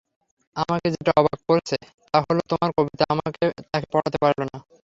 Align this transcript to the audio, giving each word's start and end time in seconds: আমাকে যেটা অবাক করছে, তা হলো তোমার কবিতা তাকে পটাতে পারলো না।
আমাকে 0.55 0.87
যেটা 0.95 1.11
অবাক 1.19 1.39
করছে, 1.49 1.75
তা 2.11 2.17
হলো 2.27 2.41
তোমার 2.51 2.69
কবিতা 2.77 3.05
তাকে 3.71 3.87
পটাতে 3.93 4.17
পারলো 4.23 4.43
না। 4.45 4.57